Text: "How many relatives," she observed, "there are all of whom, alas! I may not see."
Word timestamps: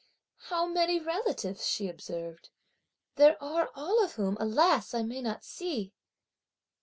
"How 0.49 0.65
many 0.65 0.99
relatives," 0.99 1.67
she 1.67 1.87
observed, 1.87 2.49
"there 3.17 3.37
are 3.39 3.69
all 3.75 4.03
of 4.03 4.13
whom, 4.13 4.35
alas! 4.39 4.95
I 4.95 5.03
may 5.03 5.21
not 5.21 5.45
see." 5.45 5.93